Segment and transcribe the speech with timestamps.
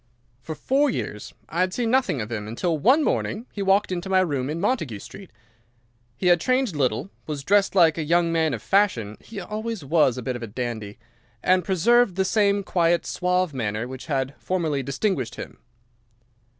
[0.41, 4.09] "For four years I had seen nothing of him until one morning he walked into
[4.09, 5.29] my room in Montague Street.
[6.17, 10.23] He had changed little, was dressed like a young man of fashion—he was always a
[10.23, 15.59] bit of a dandy—and preserved the same quiet, suave manner which had formerly distinguished him.